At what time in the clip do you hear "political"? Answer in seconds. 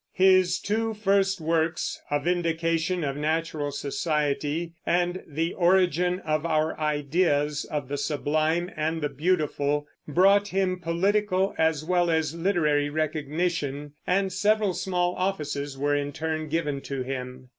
10.79-11.53